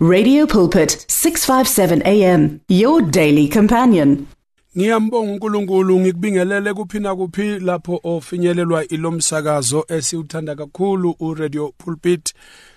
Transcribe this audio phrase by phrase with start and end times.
[0.00, 4.26] Radio Pulpit 657 AM your daily companion.
[4.76, 12.34] Ngiyambonga uNkulunkulu ngikubingelele kuphina kuphi lapho ofinyelelwa ilomsakazo esiuthanda kakhulu uRadio Pulpit.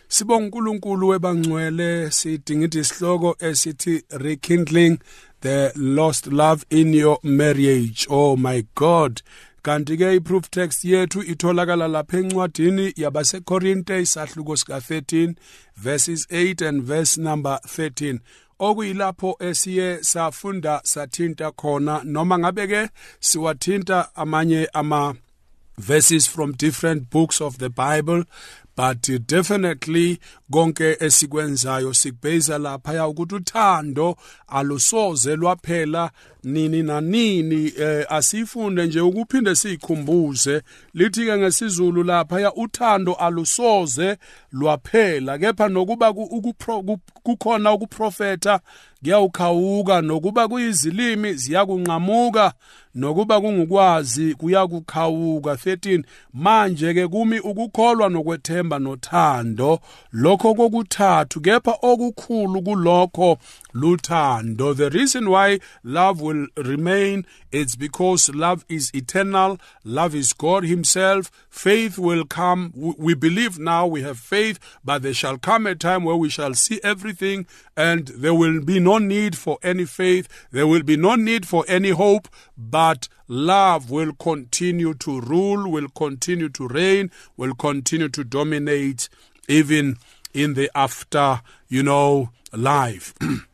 [0.07, 4.97] Sibonga uNkulunkulu webangcwele sidingithi isihloko esithi rekindling
[5.41, 8.07] the lost love in your marriage.
[8.09, 9.21] Oh my God.
[9.61, 15.35] Kanti ke i-proof text yethu itholakala lapha encwadini yabasekorinte isahluko sika-13
[15.77, 18.19] verses 8 and verse number 13
[18.59, 25.15] okuyilapho esiye safunda sathinta khona noma ngabe ke siwathinta amanye ama
[25.77, 28.23] verses from different books of the bible
[28.75, 30.19] but definitely
[30.51, 34.15] konke esikwenzayo sikubheza lapha ukuthi uthando
[34.47, 36.11] alusoze lwaphela
[36.43, 40.61] nini nanini eh, asifunde nje ukuphinde siyikhumbuze.
[40.93, 44.17] Lithi ke ngesizulu lapha uthando alusoze
[44.51, 46.13] lwaphela kepha nokuba
[47.23, 48.59] kukhona ukuprofeta
[49.03, 52.53] kuyawukhawuka nokuba kuyizilimi ziyakunqamuka
[52.95, 55.53] nokuba kungukwazi kuyakukhawuka.
[55.53, 59.79] 13 manje ke kumi ukukholwa nokwethemba nothando
[60.11, 63.37] lokho kokuthathu kepha okukhulu kulokho
[63.73, 70.63] luthando the reason why love will remain it's because love is eternal love is god
[70.63, 71.31] himself.
[71.49, 72.71] Faith will come.
[72.75, 76.53] We believe now we have faith but there shall come a time where we shall
[76.53, 77.45] see everything
[77.77, 81.63] and there will be no need for any faith there will be no need for
[81.67, 82.27] any hope
[82.57, 89.09] but love will continue to rule will continue to reign will continue to dominate
[89.47, 89.97] even
[90.33, 93.13] in the after you know life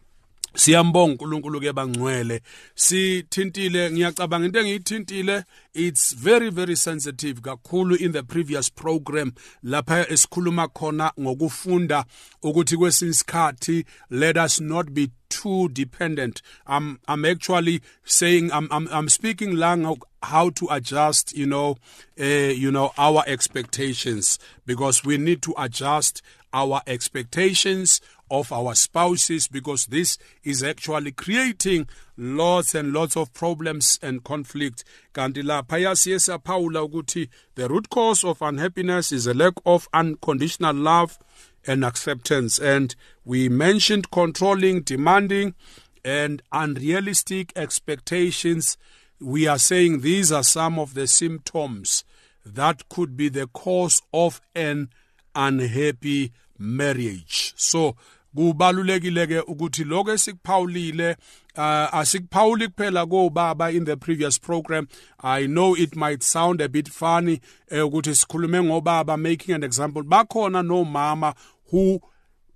[0.57, 2.41] siyambonga uNkulunkulu ke bangcwele.
[2.75, 9.31] Sithintile ngiyacabanga into engiyithintile it's very very sensitive kakhulu in the previous program
[9.63, 12.05] lapha esikhuluma khona ngokufunda
[12.43, 16.41] ukuthi kwesinsikhathi let us not be too dependent.
[16.65, 19.85] I'm i'm actually saying i'm i'm, I'm speaking lang
[20.23, 21.75] how to adjust you know
[22.19, 26.21] uh, you know our expectations because we need to adjust
[26.53, 33.99] our expectations of our spouses because this is actually creating lots and lots of problems
[34.01, 34.83] and conflict.
[35.13, 40.75] Kanti laphaya siye saphawula ukuthi the root cause of unhappiness is a lack of unconditional
[40.75, 41.19] love
[41.65, 42.59] and acceptance.
[42.59, 42.95] And
[43.25, 45.55] we mentioned controlling demanding
[46.03, 48.77] and unrealistic expectations.
[49.19, 52.03] We are saying these are some of the symptoms
[52.45, 54.89] that could be the cause of an
[55.35, 57.53] unhappy marriage.
[57.57, 57.95] So
[58.35, 61.15] kubalulekile ke ukuthi lokho esikuphawulile
[61.57, 64.87] uh, asikuphawuli kuphela kobaba in the previous program.
[65.19, 70.03] I know it might sound a bit funny uh, ukuthi sikhulume ngobaba making an example.
[70.03, 71.35] Bakhona nomama
[71.71, 72.01] who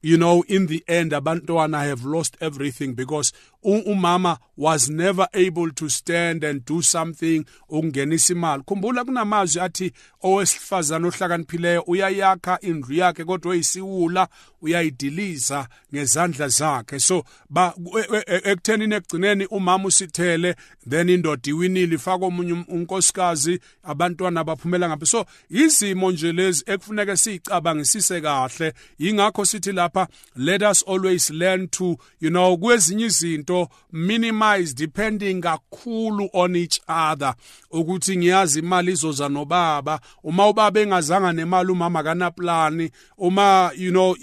[0.01, 3.31] you know in the end abantwana have lost everything because
[3.63, 8.63] umama was never able to stand and do something ukungenisa imali.
[8.63, 9.91] Khumbula kunamazwi athi
[10.23, 14.27] owesifazana ohlakaniphileyo uyayakha indlu yakhe kodwa isiwula
[14.61, 16.99] uyayidiliza ngezandla zakhe.
[16.99, 17.73] So ba
[18.11, 20.55] e, e, ekuthenini ekugcineni umama usithele
[20.89, 25.05] then indoda iwinile ifaka omunye um, unkosikazi abantwana baphumela ngaphi.
[25.05, 28.73] So izimo nje lezi ekufuneka siyicabangisise kahle.
[28.99, 35.41] Ingakho sithi lapha let us always learn to you know kwezinye izinto into minimize depending
[35.41, 37.35] kakhulu on each other.
[37.71, 39.99] Ukuthi ngiyazi imali izoza nobaba.
[40.23, 44.15] Uma ubaba engazanga nemali umama kana plan uma you know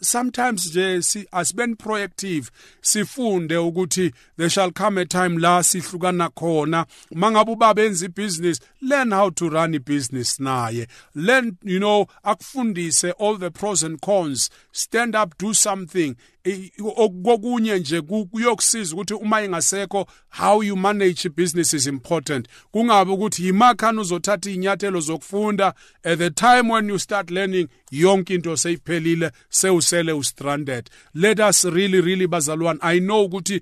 [0.00, 6.86] sometimes nje si asibeni proactive sifunde ukuthi there shall come a time la sihlukana khona.
[7.14, 10.86] Mangabe ubaba enza ibusiness learn how to run a business naye.
[11.14, 14.50] Learn you know akufundise all the pros and cons.
[14.72, 16.16] Stand up do something.
[17.22, 22.48] Kokunye nje kuyokusiza ukuthi uma ingasekho how you manage business is important.
[22.72, 28.56] Kungabe ukuthi yimakhani uzothatha inyathelo zokufunda at the time when you start learning yonke into
[28.56, 30.90] seyiphelile sewusele ustranded.
[31.14, 33.60] Let us really really bazalwane i know ukuthi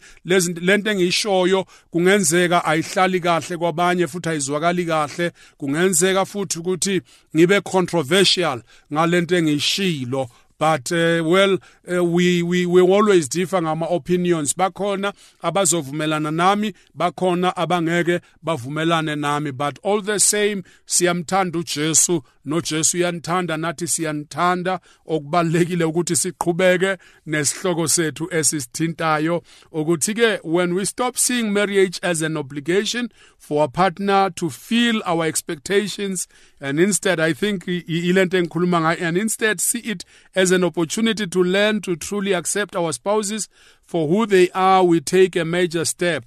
[0.61, 5.33] lento engiyishoyo kungenzeka ayihlali kahle kwabanye futhi ayizwakali kahle.
[5.57, 7.03] Kungenzeka futhi ukuthi
[7.37, 8.63] ngibe controversial
[8.93, 10.29] ngalento engiyishilo.
[10.59, 11.59] But uh, well
[11.91, 15.13] uh, we we we always differ ngama opinions bakhona
[15.43, 19.51] abazovumelana nami bakhona abangeke bavumelane nami.
[19.51, 28.29] But all the same siyamthanda uJesu noJesu uyanithanda nathi siyanithanda okubalekile ukuthi siqhubeke nesihloko sethu
[28.31, 29.43] esisithintayo
[29.73, 33.09] ukuthi ke when we stop seeing marriage as an obligation
[33.39, 36.29] for a partner to feel our expectations
[36.61, 40.05] and instead i think ilento engikhuluma ngayo and instead see it
[40.35, 43.49] as as an opportunity to learn to truly accept our spouses
[43.83, 46.25] for who they are we take a major step.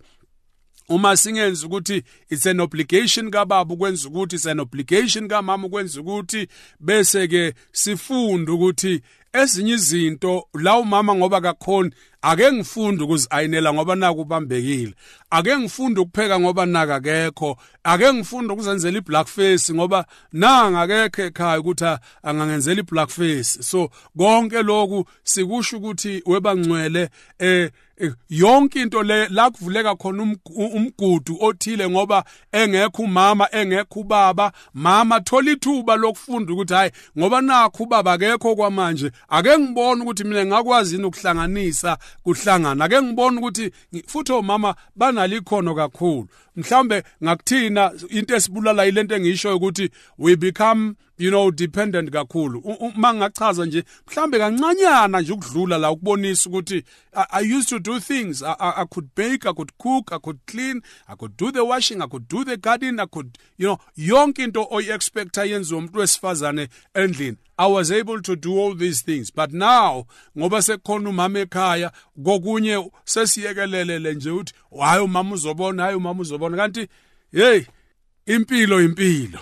[0.89, 6.47] Uma singenza ukuthi it's an obligation kababa ukwenza ukuthi it's an obligation kamama ukwenza ukuthi.
[6.79, 9.01] Bese ke sifunda ukuthi
[9.33, 11.91] ezinye izinto la umama ngoba kakhona
[12.21, 14.93] ake ngifunde ukuzayinela ngoba naku ubambekile.
[15.29, 17.57] Ake ngifunde ukupheka ngoba naka akekho.
[17.83, 23.63] Ake ngifunde ukuzenzela iblack face ngoba nanga akekho ekhaya ukuthi angangenzela iblack face.
[23.63, 27.09] So konke lokhu sikusho ukuthi webangcwele
[27.39, 27.71] eh
[28.29, 34.51] yonke into le la kuvuleka khona umgudu othile ngoba engekho umama engekho ubaba.
[34.73, 40.45] Mama thola ithuba lokufunda ukuthi hayi ngoba nakho ubaba akekho kwamanje ake ngibone ukuthi mina
[40.45, 42.85] ngakwazi ukuhlanganisa kuhlangana.
[42.85, 43.71] Ake ngibone ukuthi
[44.07, 46.27] futhi omama banalo ikhono kakhulu.
[46.55, 52.59] Mhlambe ngakuthina into esibulala yilento engisho ukuthi we become you know dependent kakhulu.
[52.59, 56.83] Uma ngachaza nje mhlambe kancanyana nje ukudlula la ukubonisa ukuthi
[57.31, 58.43] I, used to do things.
[58.43, 61.65] I, I, I could bake I could cook I could clean I could do the
[61.65, 65.77] washing I could do the garden I could you know yonke into oyi expecta yenziwe
[65.79, 67.37] umuntu wesifazane endlini.
[67.57, 69.31] I was able to do all these things.
[69.31, 70.05] But now
[70.37, 71.91] ngoba sekukhona umama ekhaya
[72.23, 76.57] kokunye sesiyekelelele nje uthi hayi umama uzobona hayi umama uzobona.
[76.57, 76.87] Kanti
[77.31, 77.61] hey
[78.25, 79.39] impilo impilo.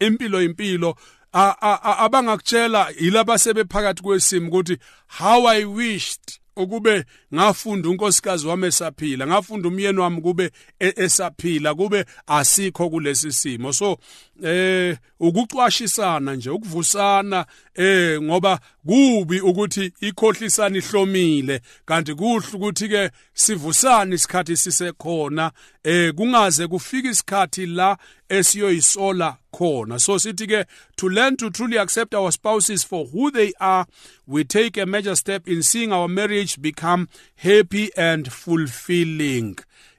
[0.00, 0.96] Impilo impilo
[1.32, 4.78] abangakutshela yilaba sebephakathi kwesimo ukuthi
[5.18, 7.04] how i wished ukube
[7.34, 10.50] ngafunda unkosikazi wami esaphila ngafunda umyeni wami kube
[10.80, 13.72] e, esaphila kube asikho kulesi simo.
[13.72, 13.98] So
[14.42, 24.14] eh ukucwashisana nje ukuvusana eh ngoba kubi ukuthi ikhohlisana ihlomile kanti kuhle ukuthi ke sivusane
[24.14, 25.52] isikhathi sisekhona.
[25.84, 27.96] Eh kungaze kufike isikhathi la
[28.28, 29.98] esiyoyisola khona.
[29.98, 33.86] So sithi ke to learn to truly accept our spouses for who they are
[34.26, 39.56] we take a major step in seeing our marriage become happy and fulfilling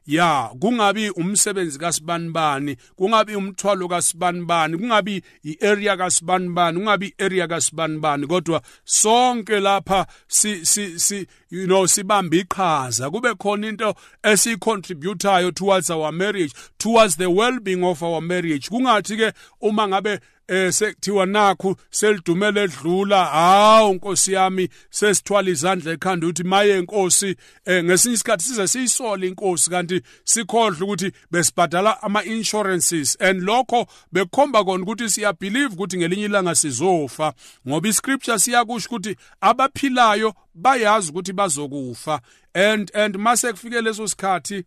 [0.08, 8.28] ya kungabi umsebenzi kasibanibani kungabi umthwalo kasibanibani kungabi iarea kasibanibani kungabi iarea kasibanibani.
[8.28, 13.10] Kodwa sonke lapha si si si you know sibamba iqhaza.
[13.10, 13.94] Kube khona into
[14.24, 18.70] esicontributayo towards our marriage towards the well-being of our marriage.
[18.70, 20.20] Kungathi ke uma ngabe
[20.52, 23.26] eh sekuthiwa nakhu selidumele edlula.
[23.26, 29.70] Hawu nkosi yami sesithwala izandla ekhanda ukuthi maye inkosi eh ngesinye isikhathi size siyisole inkosi
[29.70, 36.26] kanti sikhohle ukuthi besibhadala ama insurances and lokho bekhomba kona ukuthi siya believe ukuthi ngelinye
[36.26, 37.34] ilanga sizofa.
[37.68, 42.22] Ngoba iscripture siyakusho ukuthi abaphilayo bayazi ukuthi bazokufa.
[42.54, 44.64] And and mase kufike leso sikhathi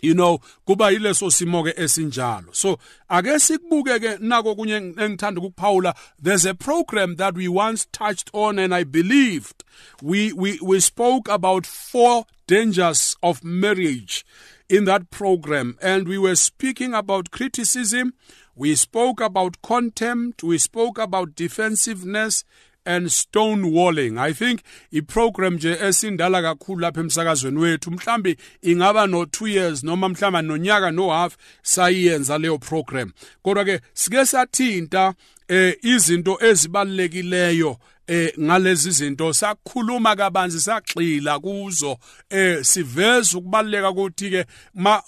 [0.00, 2.54] you know kuba yileso simo ke esinjalo.
[2.54, 2.78] So
[3.10, 8.58] ake sikubuke ke nako kunye engithanda ukuphawula there's a program that we once touched on
[8.58, 9.64] and i believed.
[10.02, 14.24] We we we spoke about four dangers of marriage
[14.68, 15.76] in that program.
[15.80, 18.14] And we were speaking about criticism
[18.56, 22.42] we spoke about contempt we spoke about defensiveness
[22.86, 24.18] and stonewalling.
[24.18, 24.60] I think
[24.92, 30.90] iprogram nje esindala kakhulu lapha emsakazweni wethu mhlambi ingaba no 2 years noma mhlamba nonyaka
[30.90, 33.12] no half sayenza leyo program.
[33.42, 35.14] Kodwa ke sike sathinta
[35.48, 39.32] eh izinto ezibalulekileyo eh ngalezi zinto.
[39.32, 41.98] Sakhuluma kabanzi sagxila kuzo.
[42.30, 45.02] Eh siveza ukubaleka ukuthi ke ma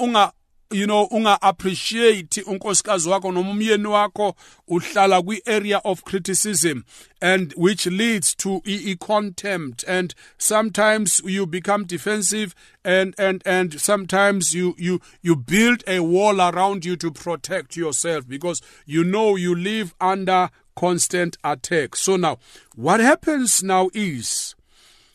[0.00, 0.32] unga
[0.70, 4.34] you know unga appreciate unkosikazi wakho noma umyeni wakho
[4.68, 6.82] uhlala kwi area of criticism
[7.20, 13.80] and which leads to e, e contempt and sometimes you become defensive and and and
[13.80, 19.36] sometimes you you you build a wall around you to protect yourself because you know
[19.36, 21.96] you live under constant attack.
[21.96, 22.38] So now
[22.76, 24.54] what happens now is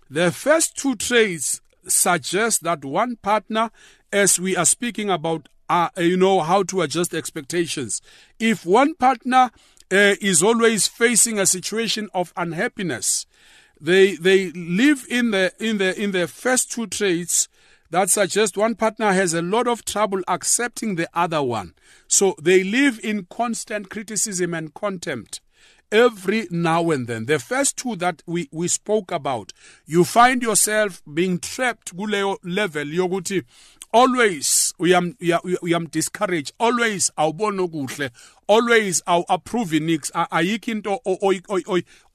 [0.09, 3.71] the first two traits suggest that one partner
[4.11, 8.01] as we are speaking about uh, you know how to adjust expectations.
[8.39, 9.49] If one partner
[9.91, 13.25] uh, is always facing a situation of unhappiness
[13.83, 17.49] they they live in the in the in the first two traits
[17.89, 21.75] that suggest one partner has a lot of trouble accepting the other one.
[22.07, 25.41] So they live in constant criticism and contempt
[25.93, 27.27] every now and then.
[27.27, 29.53] The first two that we, we spoke about,
[29.85, 33.43] you find yourself being trapped kuleyo level yokuthi
[33.93, 35.15] always uyam
[35.61, 38.09] uyam discourage always awubona okuhle
[38.47, 40.99] always aw approve nix ayikho into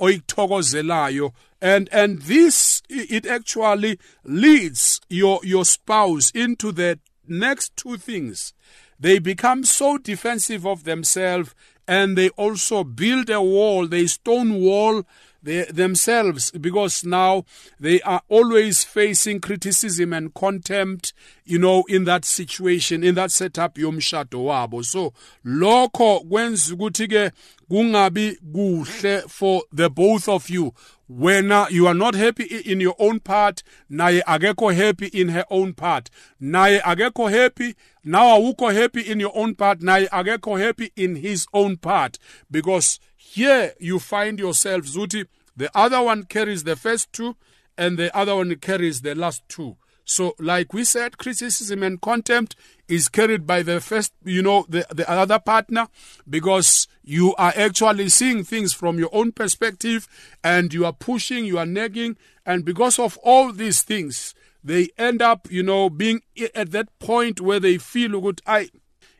[0.01, 8.53] oyithokozelayo and and this it actually leads your your spouse into the next two things
[8.99, 11.55] they become so defensive of themselves
[11.89, 15.03] and they also build a wall a stone wall
[15.43, 17.45] they, themselves because now
[17.79, 21.13] they are always facing criticism and contempt
[21.45, 24.85] you know in that situation in that setup yomshado wabo.
[24.85, 25.13] So
[25.45, 27.33] lokho kwenza ukuthi ke
[27.71, 30.73] kungabi kuhle for the both of you.
[31.11, 35.73] Wena you are not happy in your own part naye akekho happy in her own
[35.73, 36.11] part.
[36.41, 41.47] Naye akekho happy now awukho happy in your own part naye akekho happy in his
[41.55, 42.19] own part.
[42.51, 47.37] Because here you find yourself zuthi the other one carries the first two
[47.77, 49.77] and the other one carries the last two
[50.09, 52.57] so, like we said, criticism and contempt
[52.89, 55.87] is carried by the first, you know, the, the other partner
[56.29, 60.09] because you are actually seeing things from your own perspective
[60.43, 62.17] and you are pushing, you are nagging.
[62.47, 66.23] And because of all these things, they end up, you know, being
[66.55, 68.71] at that point where they feel, good, I,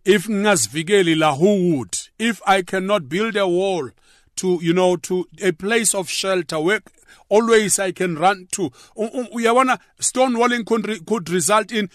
[0.09, 3.91] if ngasvikeli la who would, if I cannot build a wall
[4.37, 6.81] to, you know, to a place of shelter where
[7.29, 8.71] always I can run to.
[8.97, 11.91] Uyabona stonewalling could, could result in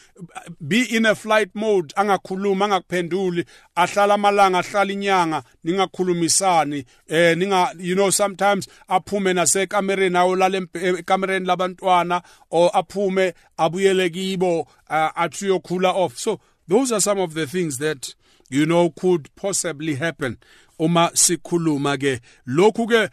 [0.65, 7.95] be in a flight mode angakhuluma angakuphenduli ahlala amalanga ahlala inyanga ningakhulumisani eh ninga you
[7.95, 16.39] know sometimes aphume nasekamereni awolala ekamereni labantwana or aphume abuyele kibo athi uyokhula off so
[16.67, 18.15] those are some of the things that
[18.49, 20.37] you know could possibly happen.
[20.79, 23.09] Uma sikhuluma ke lokhu ke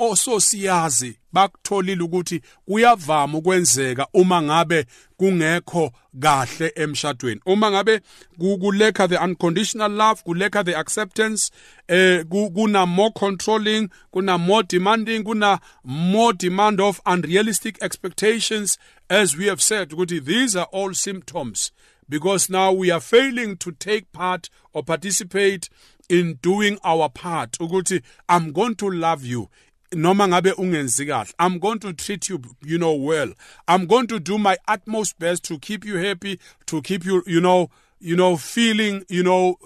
[0.00, 7.40] ososiyazi bakutholile ukuthi kuyavama ukwenzeka uma ngabe kungekho kahle emshadweni.
[7.46, 8.00] Uma ngabe
[8.38, 11.50] kulekha the unconditional love kulekha the acceptance
[11.88, 19.46] eh kuna more controlling kuna more demanding kuna more demand of unrealistic expectations as we
[19.46, 21.72] have said ukuthi these are all symptoms
[22.08, 25.68] because now we are failing to take part or participate
[26.08, 27.52] in doing our part.
[27.52, 29.48] Ukuthi i'm going to love you.
[29.92, 31.32] Noma ngabe ungenzi kahle.
[31.38, 33.32] I'm going to treat you you know well.
[33.68, 37.40] I'm going to do my utmost best to keep you happy to keep you you
[37.40, 37.70] know
[38.00, 39.56] you know feeling you know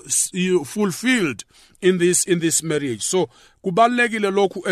[0.64, 1.44] fulfilled
[1.80, 3.02] in this in this marriage.
[3.02, 3.28] So
[3.64, 4.68] kubalekile lokhu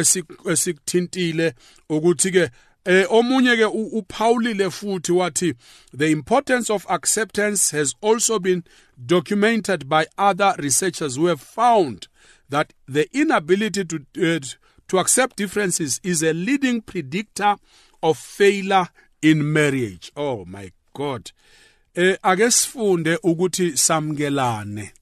[0.51, 1.55] esikuthintile
[1.91, 2.51] ukuthi ke
[2.85, 5.55] Eh omunye ke futhi wathi
[5.93, 8.65] the importance of acceptance has also been
[9.05, 12.09] documented by other researchers who have found
[12.49, 14.41] that the inability to uh,
[14.89, 17.57] to accept differences is a leading predictor
[18.03, 18.89] of failure
[19.21, 20.11] in marriage.
[20.17, 21.33] Oh my God.
[21.95, 24.93] Eh ake sifunde ukuthi samkelane.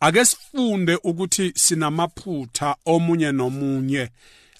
[0.00, 4.10] Ake sifunde ukuthi sinamaphutha omunye nomunye.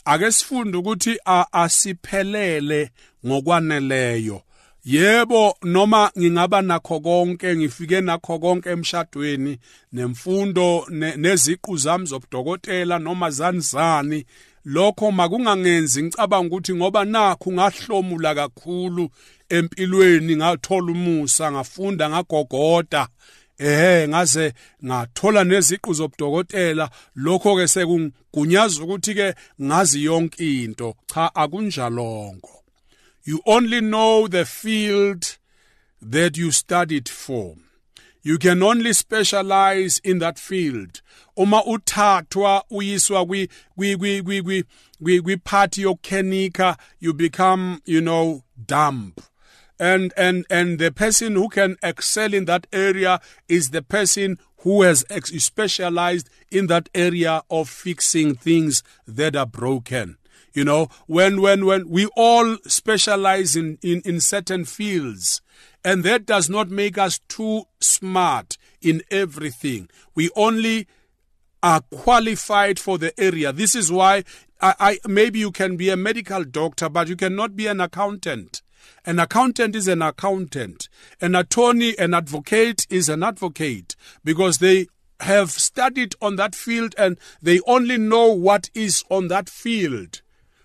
[0.05, 1.19] Ake sifunde ukuthi
[1.53, 2.91] asiphelele
[3.27, 4.43] ngokwaneleyo.
[4.85, 9.59] Yebo noma ngingaba nakho konke ngifike nakho konke emshadweni
[9.93, 14.25] nemfundo neziqu zami zobudokotela noma zanizani
[14.65, 19.11] lokho makungangenzi ngicabanga ukuthi ngoba nakho ngahlomula kakhulu
[19.49, 23.09] empilweni ngathola umusa ngafunda ngagogoda
[23.61, 24.53] ehe ngaze
[24.85, 26.91] ngathola neziqu zobudokotela.
[27.17, 30.95] Lokho ke sekungunyaza ukuthi ke ngazi yonke into.
[31.07, 32.55] Cha akunjalongo.
[33.25, 35.37] You only know the field
[36.01, 37.57] that you studied for.
[38.23, 41.03] You can only specialize in that field.
[41.37, 44.43] Uma uthathwa uyiswa kwi kwi kwi
[45.03, 49.15] kwi kwi party yokukenika you become you know dumb.
[49.81, 53.19] And and and the person who can excel in that area
[53.49, 55.05] is the person who has
[55.39, 60.19] specialized in that area of fixing things that are broken.
[60.53, 65.41] You know when when when we all specialize in in, in certain fields
[65.83, 69.89] and that does not make us too smart in everything.
[70.15, 70.89] We only
[71.63, 73.53] are qualified for the area.
[73.53, 74.25] This is why
[74.61, 78.60] I, I maybe you can be a medical doctor but you cannot be an accountant
[79.05, 80.89] an accountant is an accountant.
[81.21, 84.87] An attorney, an advocate is an advocate because they
[85.21, 90.23] have studied on that field and they only know what is on that field.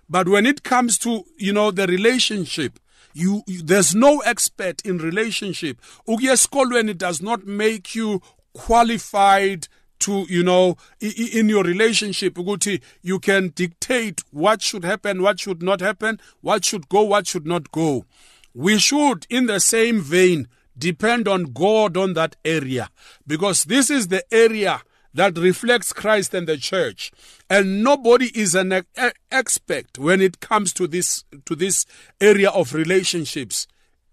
[0.09, 2.79] But when it comes to, you know, the relationship,
[3.13, 5.79] you, you there's no expert in relationship.
[6.07, 8.21] Ugiye does not make you
[8.53, 9.67] qualified
[9.99, 15.61] to you know in your relationship ukuthi you can dictate what should happen what should
[15.61, 18.05] not happen what should go what should not go.
[18.53, 20.47] We should in the same vein
[20.77, 22.89] depend on god on that area.
[23.27, 24.81] Because this is the area
[25.13, 27.11] that reflects Christ and the church.
[27.49, 28.83] And nobody is an
[29.31, 31.85] expert when it comes to this to this
[32.19, 33.67] area of relationships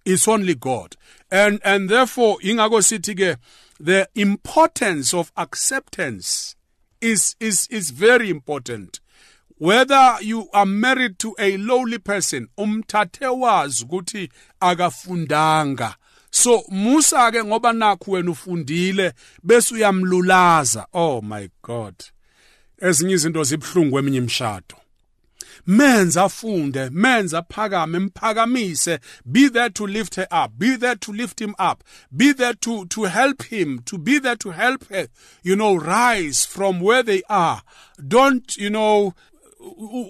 [0.05, 0.97] it's only God.
[1.31, 3.39] And and therefore ingako ke
[3.81, 6.57] the importance of acceptance
[7.01, 9.01] is, is, is very important.
[9.63, 14.29] whether you are married to a lowly person umthathe wazi ukuthi
[14.61, 15.95] akafundanga.
[16.31, 20.87] So musa ke ngoba nakho wena ufundile bese uyamlulaza.
[20.93, 21.95] Oh my god.
[22.81, 24.82] Ezinye izinto zibhlungu eminye imshado
[25.67, 31.41] menza afunde menza aphakame emphakamise be there to lift her up be there to lift
[31.41, 31.85] him up
[32.17, 35.09] be there to to help him to be there to help her
[35.43, 37.63] you know rise from where they are.
[38.09, 39.15] Don't you know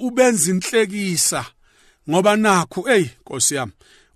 [0.01, 1.47] ubenza inhlekisa
[2.11, 3.73] ngoba nakho hey Nkosi yami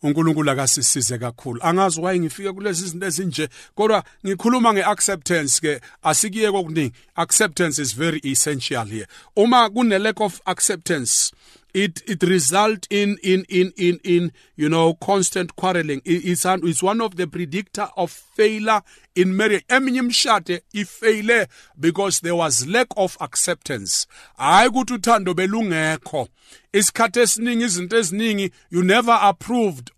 [0.06, 1.60] uNkulunkulu akasisize kakhulu.
[1.62, 8.20] Angazi why ngifike kulezi zinto ezinje kodwa ngikhuluma ngeacceptance ke asikiye kokuningi acceptance is very
[8.25, 9.06] essential here.
[9.36, 11.32] Uma kune lack of acceptance
[11.76, 16.00] it it result in in in in in you know constant quarreling.
[16.06, 18.80] It's an, it's one of the predictor of failure
[19.14, 19.64] in marriage.
[19.68, 21.46] Eminye imshade ifaile
[21.78, 24.06] because there was lack of acceptance.
[24.38, 26.28] Hayi ukuthi uthando belungekho.
[26.72, 29.90] Isikhathi esiningi izinto eziningi you never approved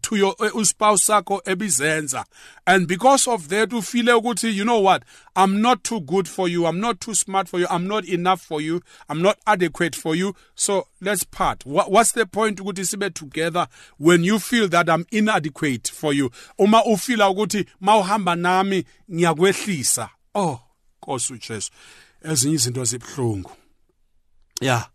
[0.00, 2.24] to your eh, uspouse sakho ebizenza.
[2.66, 5.04] And because of that ufile ukuthi you know what?
[5.36, 6.66] I'm not too good for you.
[6.66, 7.66] I'm not too smart for you.
[7.70, 8.82] I'm not enough for you.
[9.08, 10.34] I'm not adequate for you.
[10.54, 11.64] So let's part.
[11.66, 13.66] What's the point ukuthi sibe together
[13.98, 16.30] when you feel that i'm inadequate for you?
[16.58, 20.10] Uma ufila ukuthi mawuhamba nami ngiyakwehlisa.
[20.34, 20.60] Oh
[21.02, 21.70] Nkosi uJesu.
[22.24, 23.50] Ezinye izinto zibhlungu.
[24.60, 24.86] Yeah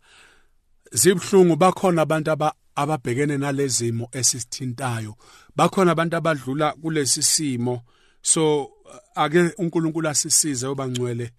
[0.92, 1.56] zibhlungu.
[1.56, 5.16] Bakhona abantu aba ababhekene nalezimo esisithintayo.
[5.56, 7.82] Bakhona abantu abadlula kulesi simo.
[8.22, 8.70] So
[9.14, 11.30] ake uNkulunkulu asisize obangcwele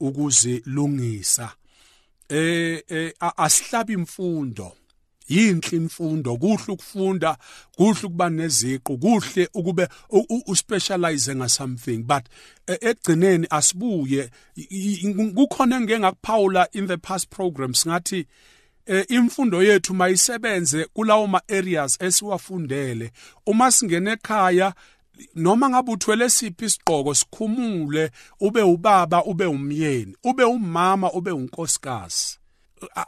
[0.00, 1.52] ukuzilungisa.
[2.28, 4.72] Eh asihlabi imfundo
[5.28, 6.36] yinhle imfundo.
[6.36, 7.36] Kuhle ukufunda
[7.76, 9.88] kuhle ukuba neziqu kuhle ukube
[10.46, 11.98] uspecialize nga something.
[12.02, 12.24] But
[12.66, 14.30] e, ekugcineni asibuye.
[15.34, 18.26] Kukhona engeke ngakuphawula in the past programs ngathi
[19.08, 23.12] imfundo yethu mayisebenze kulawo ma areas esiwafundele.
[23.46, 24.74] Uma singena ekhaya
[25.34, 32.38] noma ngabe uthwele siphi isiqhoko sikhumule ube ubaba ube umyeni ube umama ube unkosikazi.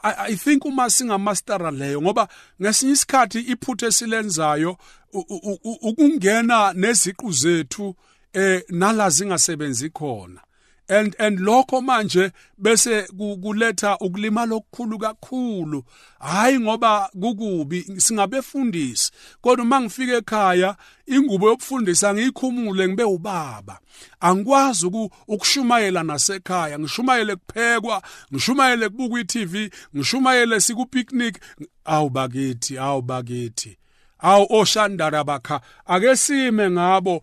[0.03, 2.29] I, I think uma singamastera leyo ngoba
[2.62, 4.76] ngesinye isikhathi iphuthe esilenzayo
[5.83, 7.94] ukungena neziqu zethu
[8.33, 10.40] eh nalazi ngasebenzi khona.
[10.88, 13.03] And and lokho manje bese
[13.42, 15.85] kuletha ukulimala okukhulu kakhulu.
[16.18, 19.12] Hayi ngoba kukubi singabefundisi.
[19.40, 23.79] Kodwa uma ngifika ekhaya ingubo yokufundisa ngiyikhumule ngibe ubaba.
[24.20, 24.87] Angikwazi
[25.29, 26.79] ukushumayela nasekhaya.
[26.79, 31.38] Ngishumayele kuphekwa ngishumayele kubuka iTV ngishumayele siku picnic
[31.85, 33.79] awubakithi awubakithi
[34.18, 37.22] awu oshandara bakha ake sime ngabo.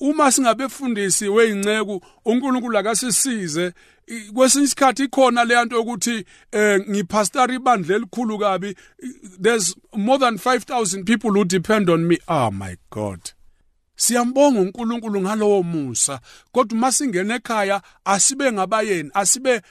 [0.00, 3.72] Uma singabefundisi weingceku uNkulunkulu akasisize.
[4.34, 8.76] Kwesinye isikhathi ikhona le nto ukuthi eh ngipastor ibandla elikhulu kabi.
[9.42, 12.18] There's more than 5000 people who depend on me.
[12.28, 13.20] Oh my god.
[13.96, 16.20] Siyambonga uNkulunkulu ngalowo musa.
[16.52, 19.62] Kodwa masingena ekhaya asibe ngabayeni asibe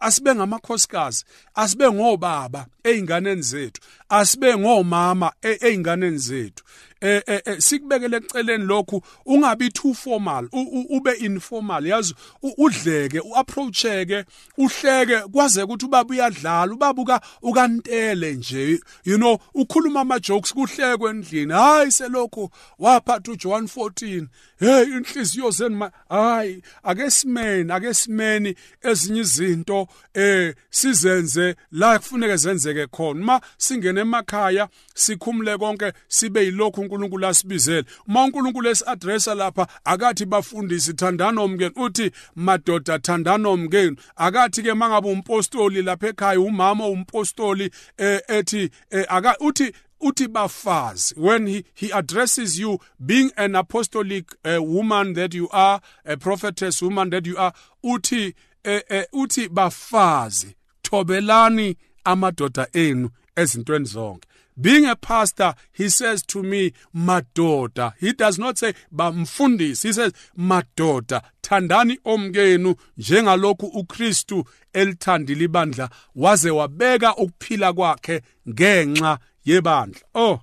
[0.00, 6.64] asibe ngamakhosikazi asibe ngobaba einganeni zethu asibe ngomama einganeni zethu.
[7.00, 10.48] Eh eh sikubekele eceleni lokhu ungabi too formal
[10.90, 12.14] ube informal yazi?
[12.58, 14.24] Udleke uapproacheke
[14.58, 21.52] uhleke kwaze ukuthi ubaba uyadlala ubabuka ukantele nje you know ukhuluma ama jokes kuhlekwe endlini.
[21.52, 24.26] Hayi selokho waphatha uJohn 14
[24.58, 32.86] hey inhliziyo zeni hayi ake simeni ake simeni ezinye izinto eh sizenze la kufuneka zenzeke
[32.86, 33.24] khona.
[33.24, 37.84] Ma singena emakhaya sikhumule konke sibe yilokhu uNkulunkulu asibizele.
[38.08, 45.08] Uma uNkulunkulu esiadressa lapha akathi bafundisi thandana omkeni uthi madoda thandana omkeni akathi ke mangabe
[45.10, 51.14] umpostoli lapha ekhaya umama umpostoli eh, ethi eh, aka uthi uthi bafazi.
[51.16, 56.82] When he, he addresses you being an apostolic uh, woman that you are a prophetess
[56.82, 57.52] woman that you are
[57.84, 60.54] uthi eh, eh, uthi bafazi.
[60.82, 64.28] Thobelani amadoda enu ezintweni zonke.
[64.60, 69.82] Being a pastor he says to me madoda he does not say Bamfundis.
[69.82, 80.00] he says madoda thandani omkenu njengalokhu uKristu elithandile ibandla waze wabeka ukuphila kwakhe ngenxa yebandla.
[80.14, 80.40] Oh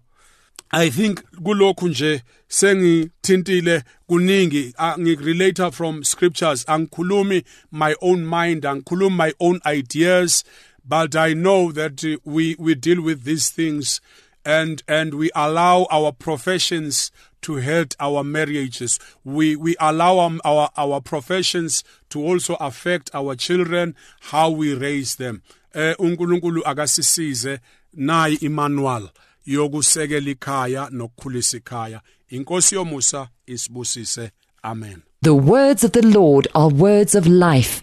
[0.72, 4.74] i think kulokhu nje sengithintile kuningi.
[4.78, 6.66] Ah, Ngirelate from scriptures.
[6.66, 10.44] Angikhulumi my own mind angikhulumi my own ideas
[10.86, 14.02] but I know that uh, we, we deal with these things
[14.46, 19.00] and, and we allow our professions to hurt our marriages.
[19.24, 25.16] We, we allow um, our, our professions to also affect our children, how we raise
[25.16, 25.42] them.
[25.76, 27.60] eh uNkulunkulu akasisize
[27.94, 29.10] nayi imanual
[29.46, 34.32] yokusekela ikhaya nokukhulisa ikhaya inkosi yomusa isibusise
[34.64, 37.83] amen The words of the Lord are words of life.